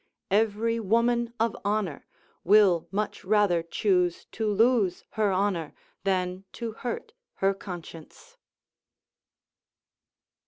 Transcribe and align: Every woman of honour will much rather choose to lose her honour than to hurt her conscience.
Every 0.31 0.79
woman 0.79 1.31
of 1.39 1.55
honour 1.63 2.07
will 2.43 2.87
much 2.89 3.23
rather 3.23 3.61
choose 3.61 4.25
to 4.31 4.47
lose 4.51 5.03
her 5.11 5.31
honour 5.31 5.75
than 6.05 6.43
to 6.53 6.71
hurt 6.71 7.13
her 7.35 7.53
conscience. 7.53 8.35